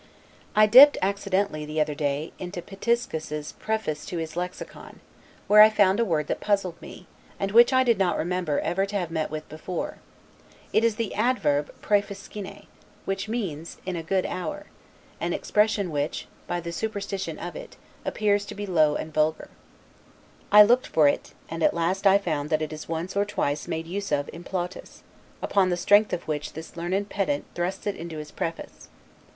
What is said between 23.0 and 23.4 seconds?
or